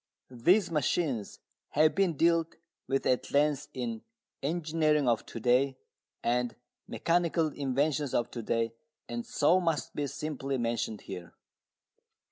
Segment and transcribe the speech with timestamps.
[0.31, 1.37] These machines
[1.73, 2.55] have been dealt
[2.87, 4.01] with at length in
[4.41, 5.77] Engineering of To day
[6.23, 6.55] and
[6.87, 8.73] Mechanical Inventions of To day
[9.07, 11.35] and so must be simply mentioned here.